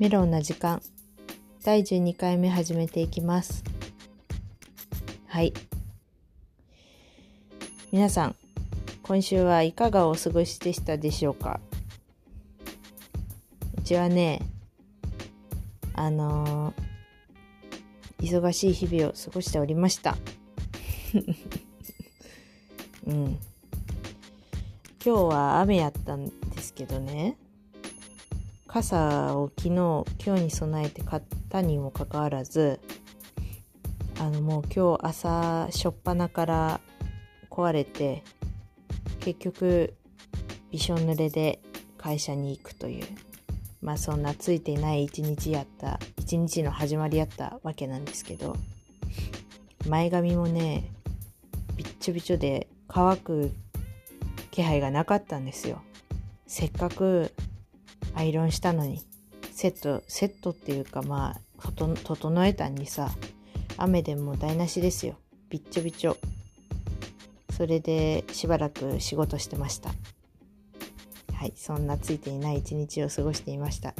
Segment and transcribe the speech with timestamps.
[0.00, 0.80] メロンな時間。
[1.62, 3.62] 第12回目始めていきます。
[5.26, 5.52] はい。
[7.92, 8.36] 皆さん
[9.02, 11.60] 今週はいかがお過ごしでしたでしょうか？
[13.76, 14.40] うちはね
[15.92, 20.16] あのー、忙しい日々を過ごしておりました。
[23.06, 23.38] うん。
[25.04, 27.36] 今日は雨やったんですけどね。
[28.72, 29.70] 傘を昨日
[30.24, 32.78] 今日に備えて買ったにもかかわらず
[34.20, 36.80] あのもう今日朝初っ端から
[37.50, 38.22] 壊れて
[39.18, 39.94] 結局
[40.70, 41.58] びしょ濡れで
[41.98, 43.06] 会社に行くという
[43.82, 48.54] まあそんなついていない一日やった一日の始まりやったわけなんですけど
[49.88, 50.92] 前髪もね
[51.74, 53.50] びっちょびちょで乾く
[54.52, 55.82] 気配がなかったんですよ。
[56.46, 57.32] せっかく
[58.14, 59.04] アイロンしたのに。
[59.52, 63.10] セットセットっていうかまあ整えたんにさ
[63.76, 65.16] 雨でも台無しですよ。
[65.50, 66.16] びっちょびちょ。
[67.56, 69.90] それでしばらく仕事してました。
[71.34, 73.94] はいそんなついていない一日を過ごしていました。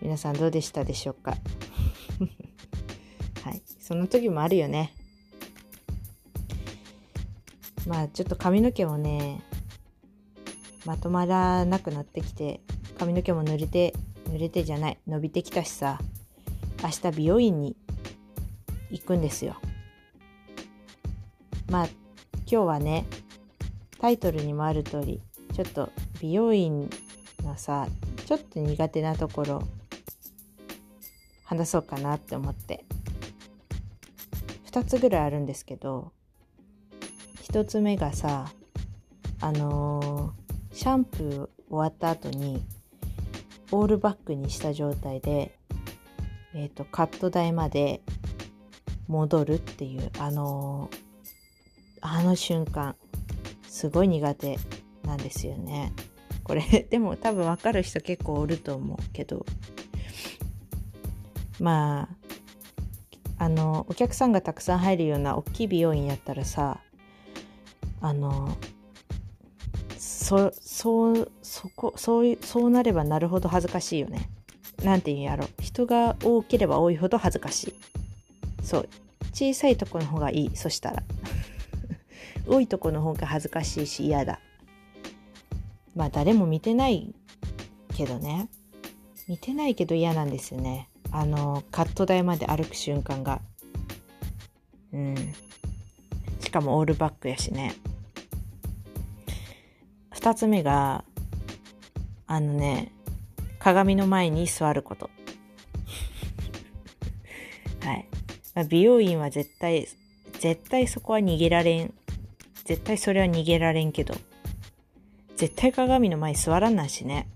[0.00, 1.32] 皆さんどうでしたでしょうか？
[3.44, 4.94] はいその時もあるよね。
[7.86, 9.42] まあちょっと髪の毛もね
[10.88, 12.62] まとまらなくなってきて
[12.98, 13.92] 髪の毛も濡れて
[14.30, 15.98] 濡れてじゃない伸びてきたしさ
[16.82, 17.76] 明日美容院に
[18.90, 19.56] 行くんですよ。
[21.70, 21.88] まあ
[22.46, 23.04] 今日はね
[24.00, 25.20] タイトルにもある通り
[25.52, 26.88] ちょっと美容院
[27.44, 27.86] のさ
[28.24, 29.62] ちょっと苦手なところ
[31.44, 32.86] 話そうかなって思って。
[34.72, 36.12] 2つぐらいあるんですけど
[37.42, 38.46] 1つ目がさ
[39.40, 40.32] あの
[40.78, 42.62] シャンプー終わった後に
[43.72, 45.58] オールバックにした状態で、
[46.54, 48.00] えーと、カット台まで
[49.08, 50.88] 戻るっていうあの
[52.00, 52.94] あの瞬間
[53.66, 54.56] すごい苦手
[55.02, 55.92] なんですよね。
[56.44, 59.44] これ でも多分分かる人結構おると思うけど
[61.58, 62.08] ま
[63.36, 66.78] ああのお客さんがたくさん入るような大きい美容院やったらさ
[68.00, 68.56] あの
[70.28, 74.28] そそうそこそういそうなればなるほど恥ずかしいよね。
[74.84, 75.48] なんて言うんやろ。
[75.58, 77.74] 人が多ければ多いほど恥ずかしい。
[78.62, 78.88] そう。
[79.32, 80.50] 小さいとこの方がいい。
[80.54, 81.02] そしたら。
[82.46, 84.38] 多いとこの方が恥ずかしいし嫌だ。
[85.96, 87.14] まあ誰も見てない
[87.96, 88.50] けどね。
[89.28, 90.90] 見てないけど嫌なんですよね。
[91.10, 93.40] あのカット台まで歩く瞬間が。
[94.92, 95.14] うん。
[96.40, 97.72] しかもオールバックやしね。
[100.18, 101.04] 2つ目が
[102.26, 102.92] あのね
[103.60, 105.10] 鏡の前に座ること。
[107.80, 108.06] はい、
[108.54, 109.86] まあ、美容院は絶対
[110.40, 111.94] 絶対そこは逃げられん。
[112.64, 114.14] 絶対それは逃げられんけど。
[115.36, 117.28] 絶対鏡の前に座らんないしね。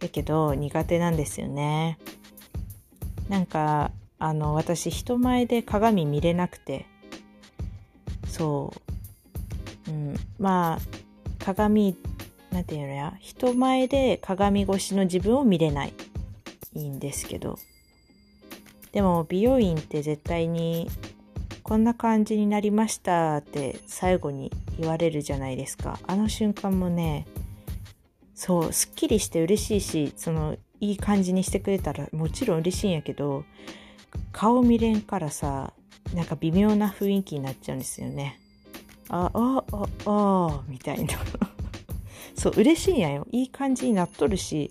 [0.00, 1.98] やけど苦手なんですよね。
[3.28, 6.86] なんかあの私人前で鏡見れなくて。
[8.26, 8.72] そ
[9.88, 10.78] う、うん、まあ
[11.40, 11.96] 鏡
[12.50, 15.94] なんていうのや人前で鏡越しの自分を見れない。
[16.74, 17.58] いいんですけど。
[18.92, 20.88] でも美容院って絶対に
[21.62, 25.98] こんな感じになりましたって最後に言われるじゃないですか。
[26.06, 27.26] あの瞬間もね
[28.34, 33.44] そうすっきりして嬉しいしそのいい感じにしてくれたらもちろん嬉しいんやけど
[34.32, 35.72] 顔見れんからさ
[36.14, 38.40] なんか微妙な雰囲気になっちゃうんですよね。
[39.10, 41.14] あ、あ、あ、あ、みたいな。
[42.34, 43.26] そう、嬉しいんやよ。
[43.30, 44.70] いい感じになっとるし、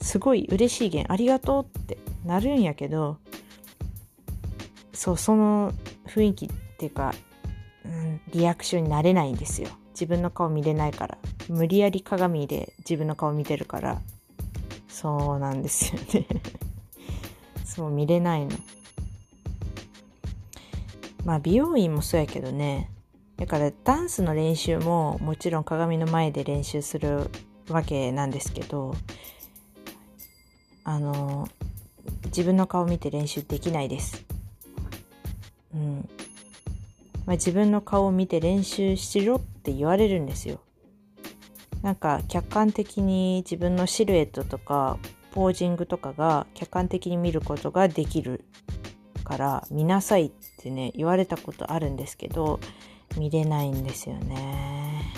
[0.00, 3.18] すごい嬉しいげん、ありがとうってなるんやけど、
[4.92, 5.72] そう、その
[6.06, 6.48] 雰囲気っ
[6.78, 7.12] ていうか、
[7.84, 9.68] うん、リアクションになれないんですよ。
[9.92, 11.18] 自分の顔見れないから。
[11.48, 14.00] 無理やり鏡で自分の顔見てるから、
[14.88, 16.26] そうなんですよね
[17.64, 18.52] そう、見れないの。
[21.24, 22.90] まあ、美容院もそうやけどね、
[23.38, 27.30] だからダンスの練習ももちろん鏡の前で練習する
[27.68, 28.94] わけなんですけど
[30.84, 31.48] あの
[32.26, 34.24] 自分の顔見て練習できないです。
[35.74, 36.08] うん
[37.26, 40.60] まあ、自分の顔を見て練習しろって言われるんですよ。
[41.82, 44.98] なんか客観的に自分のシルエットとか
[45.32, 48.44] ポージングとかが客観的に見ることができる
[49.24, 52.58] から見なさいってね言われたことあるんですけど
[53.16, 55.14] 見れないんですよね。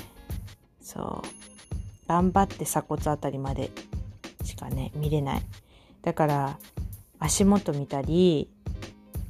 [0.80, 2.08] そう。
[2.08, 3.70] 頑張って鎖骨あたりまで
[4.42, 5.42] しかね見れない。
[6.02, 6.58] だから
[7.18, 8.50] 足元見たり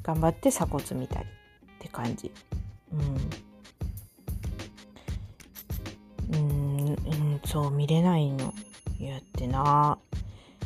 [0.02, 1.28] 頑張って鎖骨見たりっ
[1.78, 2.32] て感じ。
[2.92, 3.00] うん。
[6.32, 8.54] うんうんそう見れないの
[8.98, 9.98] やってな。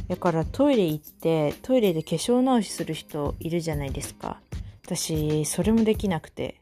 [0.08, 4.40] だからトイレ行ってトイレで化粧直しする人いるじゃないですか。
[4.84, 6.60] 私それもできなくて。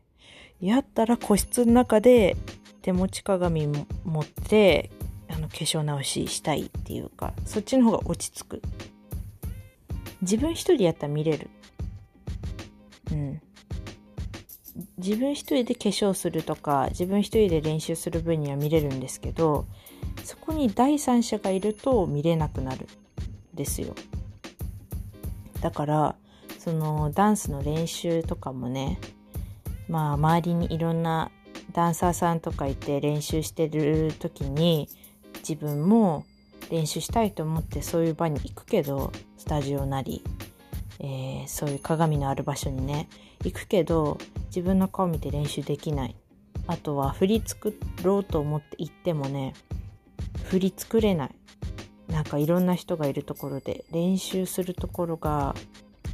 [0.63, 2.37] やったら個室の中で
[2.83, 3.85] 手持ち鏡持
[4.21, 4.91] って
[5.29, 8.63] あの化粧直ししたいっていうかそっちの方が落ち着く。
[10.23, 11.51] 自分一人やったら見れる。
[13.11, 13.43] うん。
[14.99, 19.67] 自分一人で化粧するとか自分一人で練習する分には見れるんですけど
[20.25, 22.87] そこに第三者がいると見れなくなる
[23.53, 23.95] ですよ。
[25.61, 26.15] だから
[26.59, 28.99] そのダンスの練習とかもね
[29.89, 31.31] まあ周りにいろんな
[31.73, 34.89] ダンサーさんとかいて練習してる時に
[35.39, 36.25] 自分も
[36.71, 40.23] 練習したいと思ってそういう場に行くけどスタジオなり、
[41.01, 43.09] えー、そういう鏡のある場所にね
[43.45, 46.17] 行くけど自分の顔見て練習できない。
[46.69, 49.53] あとは振り作ろうと思って行ってもね
[50.45, 51.35] 振り作れない。
[52.09, 55.55] なんかいろんな人がいるところで練習するところが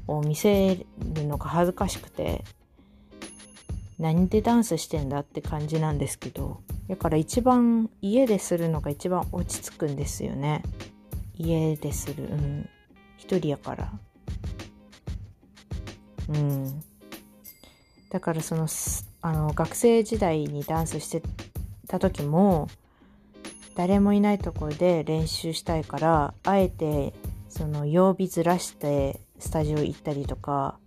[0.07, 2.45] を見せるのが恥ずかしくて
[3.99, 10.63] 何でダンスしてんだって感じなんですけどだから一番家でするのが一番落ち着くんですよね。
[11.35, 12.25] 家でする。
[12.25, 12.69] うん。
[13.19, 13.93] 一人やから。
[16.31, 16.83] うん。
[18.11, 18.69] だからその
[19.21, 21.23] あの学生時代にダンスして
[21.89, 22.69] た時も
[23.75, 27.13] 誰もいないところで練習したいからあえて
[27.49, 30.79] その曜日ずらしてスタジオ行ったりとか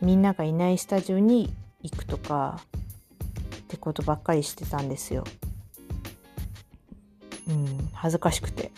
[0.00, 1.52] みんながいないスタジオに
[1.82, 2.60] 行くとか
[3.56, 5.24] ってことばっかりしてたんですよ。
[7.48, 8.70] うん、恥ずかしくて。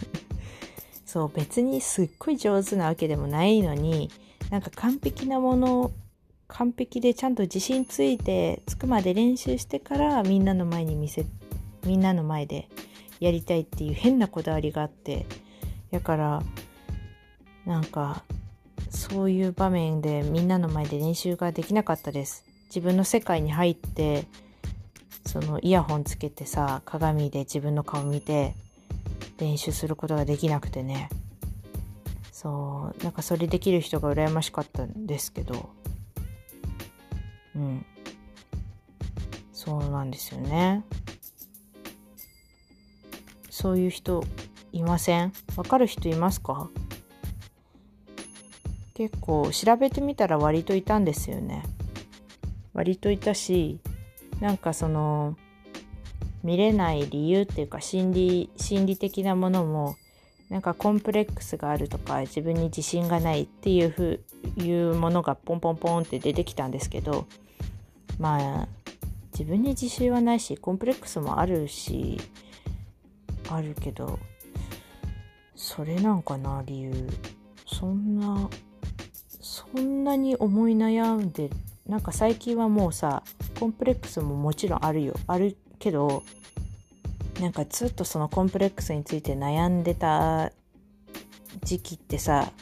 [1.04, 4.10] そう、別にすっごい上手なわけでもないのに、
[4.50, 5.90] なんか完璧なもの、
[6.46, 11.24] 完璧でちゃんと自信ついて、つくまで練習してからみんなの前に見せ、
[11.84, 12.68] みんなの前で
[13.18, 15.26] やりたいっていう変なこだわりがあって、
[15.90, 16.42] だから、
[17.66, 18.24] なんか、
[19.10, 22.44] そういう場面でみんなの前で練習ができなかったです。
[22.66, 24.24] 自分の世界に入って、
[25.26, 28.54] そのイヤホンつけてさ、鏡で自分の顔見て
[29.38, 31.10] 練習することができなくてね。
[32.30, 35.70] そう、なんかそれできる人が羨ましかったんですけど、
[37.56, 37.84] うん。
[39.52, 40.84] そうなんですよね。
[43.50, 44.24] そういう人
[44.72, 45.32] いません？
[45.56, 46.70] わかる人いますか？
[49.00, 51.62] 結構調べてみたら割といたんですよね。
[52.74, 53.80] 割といたし
[54.40, 55.38] なんかその
[56.42, 59.96] 見れない理由っていうか心理心理的なものも
[60.50, 64.20] なんかコンプレックスがあるとか自分に自信がないっていうふ
[64.58, 67.26] いうものがポンポンポンって出てきたんですけど
[68.18, 68.68] まあ
[69.32, 72.18] 自分に自信はないしコンプレックスもあるし
[73.48, 74.18] あるけど
[75.56, 77.08] それなんかな理由
[77.66, 78.50] そんな
[79.50, 81.50] そんなに思い悩んで
[81.84, 83.24] なんか最近はもうさ
[83.58, 85.14] コンプレックスももちろんあるよ。
[85.26, 86.22] あるけど
[87.40, 90.52] なんかずっとそのコンプレックスについて悩んでた
[91.64, 92.52] 時期ってさ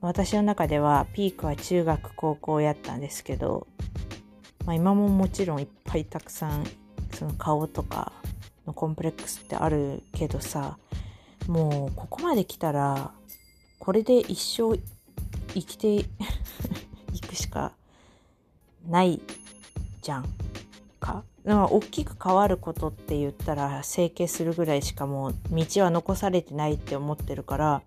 [0.00, 3.66] 私の中ではピークは中学高校やったんですけど、
[4.66, 6.64] まあ、今ももちろんいっぱいたくさん
[7.12, 8.12] その顔とか
[8.68, 10.78] のコンプレックスってあるけどさ
[11.48, 13.10] もうここまで来たら
[13.80, 14.78] これで一生
[15.54, 15.94] 生きて
[17.12, 17.72] いくしか
[18.86, 19.20] ない
[20.02, 20.24] じゃん
[21.00, 21.24] か。
[21.44, 27.82] だから大きく変わることって言ったら整形するぐらいしかもう道は残されてないって思ってるから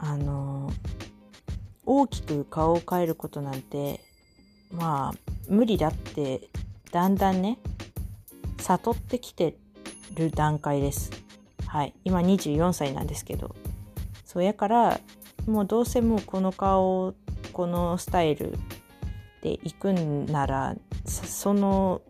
[0.00, 0.72] あの
[1.86, 4.00] 大きく顔を変えることなんて
[4.72, 6.48] まあ無理だって
[6.90, 7.58] だんだんね
[8.58, 9.56] 悟ってきて
[10.14, 11.10] る段階です。
[11.66, 11.94] はい。
[12.04, 13.54] 今24歳なんですけど。
[14.24, 15.00] そうやから
[15.48, 17.14] もうどうせもうこの顔
[17.52, 18.58] このスタイル
[19.42, 20.76] で行くんなら
[21.06, 22.02] その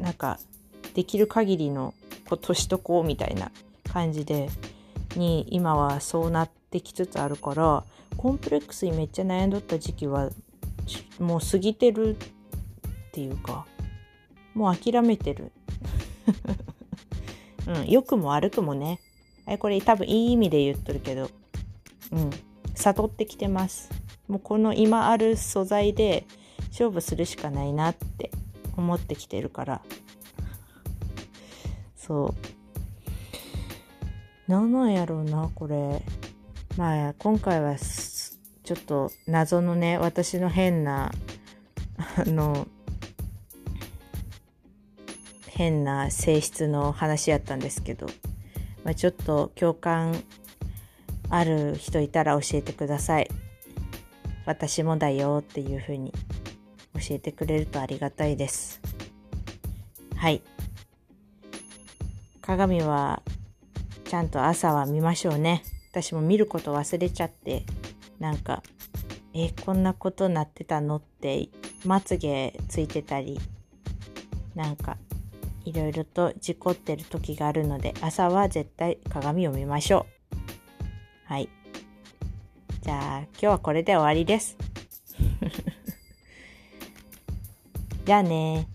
[0.00, 0.38] なんか
[0.94, 1.92] できる限りの
[2.28, 3.52] ことしとこうみたいな
[3.92, 4.48] 感じで
[5.16, 7.84] に今はそうなってきつつあるから
[8.16, 10.30] コンプレックスにめっちゃ悩んどった時期は
[11.18, 12.18] もう過ぎてるっ
[13.12, 13.66] ていうか
[14.54, 15.52] もう諦めてる。
[17.68, 19.00] うん良くも悪くもね。
[19.58, 21.30] これ多分いい意味で言っとるけど。
[22.12, 22.30] うん
[22.76, 23.90] 悟ってきてます。
[24.28, 26.26] もうこの今ある素材で
[26.68, 28.30] 勝負するしかないなって
[28.76, 29.82] 思ってきてるから。
[31.96, 32.34] そ
[34.48, 34.50] う。
[34.50, 36.02] なんなんやろうな、これ。
[36.76, 41.10] まあ、今回はちょっと謎のね、私の変な、
[41.96, 42.68] あの、
[45.46, 48.06] 変な性質の話やったんですけど、
[48.84, 50.22] まあ、ちょっと共感
[51.30, 53.28] ある人いたら教えてください。
[54.44, 56.12] 私もだよっていう風に
[56.94, 58.80] 教えてくれるとありがたいです。
[60.16, 60.42] はい。
[62.40, 63.22] 鏡は
[64.04, 65.64] ちゃんと朝は見ましょうね。
[65.90, 67.64] 私も見ること忘れちゃって、
[68.20, 68.62] なんか、
[69.34, 71.48] え、こんなことなってたのって
[71.84, 73.40] まつげついてたり、
[74.54, 74.96] なんか、
[75.64, 80.15] いろいろと事故ってる時があるので、朝は絶対鏡を見ましょう。
[81.26, 81.48] はい。
[82.82, 84.56] じゃあ、今日はこれで終わりです。
[88.06, 88.68] じゃあね